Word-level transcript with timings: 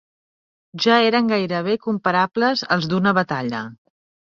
Ja 0.85 0.97
eren 1.11 1.29
gairebé 1.33 1.77
comparables 1.85 2.67
als 2.79 2.93
d'una 2.93 3.19
batalla 3.23 3.67